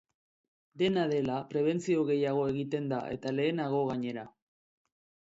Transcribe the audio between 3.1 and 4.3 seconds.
eta lehenago, gainera.